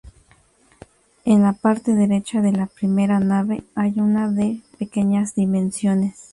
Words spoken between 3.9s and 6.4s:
una de pequeñas dimensiones.